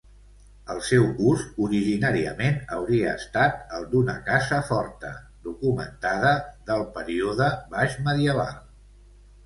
[0.75, 5.15] El seu ús originàriament hauria estat el d'una casa forta
[5.51, 6.35] documentada
[6.73, 8.55] del període baixmedieval.